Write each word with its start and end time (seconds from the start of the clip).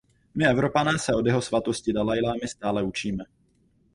My 0.35 0.45
Evropané 0.47 0.99
se 0.99 1.13
od 1.13 1.25
Jeho 1.25 1.41
Svatosti 1.41 1.93
dalajlamy 1.93 2.47
stále 2.47 2.83
učíme. 2.83 3.23